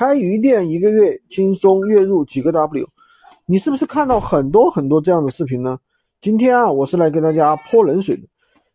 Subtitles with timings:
[0.00, 2.86] 开鱼店一个月轻松月入几个 W，
[3.44, 5.76] 你是不是看到很多很多这样的视频呢？
[6.22, 8.22] 今天啊，我是来给大家泼冷水的。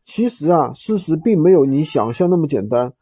[0.06, 2.94] 其实啊，事实并没有你想象那么简单。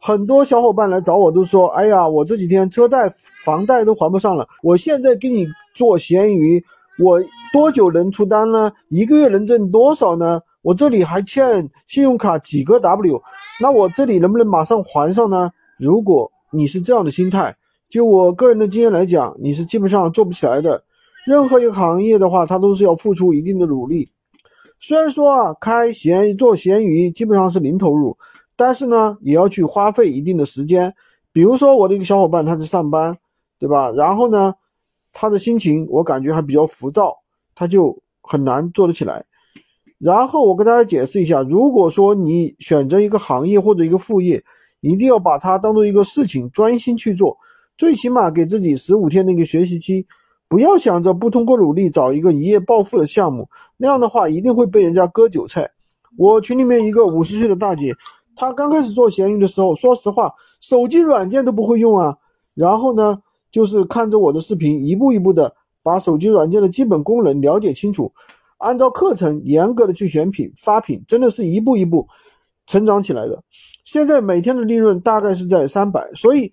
[0.00, 3.08] 很多小伙伴来找我都说：“哎呀，我这几天车贷、
[3.44, 6.64] 房贷都还不上了，我现在给你做闲鱼，
[6.98, 8.72] 我多久能出单呢？
[8.88, 10.40] 一个月能挣多少呢？
[10.62, 13.22] 我这里还欠信用卡几个 W，
[13.60, 17.54] 那我这里能不能马上还上呢？”如果你是这样的心态，
[17.90, 20.84] 就我个人的经验来讲，你是基本上做不起来的。
[21.26, 24.10] 任何一个行业的话，它都是要付出一定的努力。
[24.78, 28.16] 虽然说啊，开闲做闲鱼基本上是零投入，
[28.56, 30.94] 但是呢，也要去花费一定的时间。
[31.32, 33.18] 比如说我的一个小伙伴，他在上班，
[33.58, 33.90] 对吧？
[33.90, 34.54] 然后呢，
[35.12, 37.18] 他的心情我感觉还比较浮躁，
[37.56, 39.24] 他就很难做得起来。
[39.98, 44.42] 然后我跟大家解释一下，如果说你选择一个行业或者一个副业，
[44.80, 47.36] 一定要把它当做一个事情，专心去做。
[47.80, 50.06] 最起码给自己十五天的一个学习期，
[50.48, 55.66] 不要想着不通过努力找一个一夜暴富的项目，那样的话一定会被人家割韭菜。
[56.18, 57.90] 我群里面一个五十岁的大姐，
[58.36, 62.14] 她刚开始做闲鱼的时候，说实话，手机软件都不会用啊。
[62.52, 63.16] 然后呢，
[63.50, 65.50] 就是看着我的视频，一步一步的
[65.82, 68.12] 把手机软件的基本功能了解清楚，
[68.58, 72.06] 按照课程严格的去选品发品，真的是一步一步
[72.66, 73.42] 成长起来的。
[73.86, 76.52] 现在每天的利润大概是在三百，所以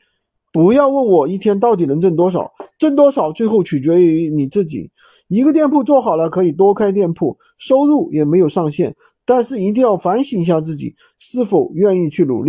[0.58, 4.89] 不要问我一天到底能挣多少，挣多少最后取决于你自己。
[5.27, 12.45] 一个店铺做好了可以多开店铺，收入也没有上限，但是一定要反省一下自己是否愿意去努力。